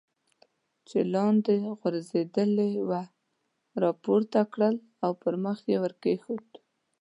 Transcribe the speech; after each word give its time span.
چې 0.87 0.97
لاندې 1.13 1.53
غورځېدلې 1.79 2.71
وه 2.89 3.03
را 3.81 3.91
پورته 4.03 4.41
کړل 4.53 4.75
او 5.03 5.11
پر 5.21 5.33
مخ 5.43 5.57
یې 5.69 5.77
ور 5.83 5.93
کېښودل. 6.01 6.55